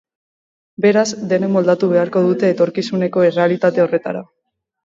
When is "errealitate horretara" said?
3.29-4.29